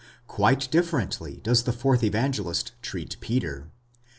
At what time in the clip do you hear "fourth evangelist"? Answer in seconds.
1.71-2.71